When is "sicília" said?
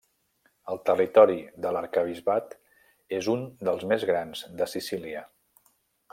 4.75-5.25